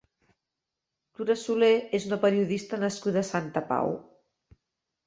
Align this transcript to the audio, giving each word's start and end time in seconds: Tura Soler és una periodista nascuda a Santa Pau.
Tura 1.19 1.35
Soler 1.41 1.71
és 1.99 2.09
una 2.09 2.19
periodista 2.27 2.81
nascuda 2.87 3.23
a 3.27 3.31
Santa 3.33 3.67
Pau. 3.71 3.97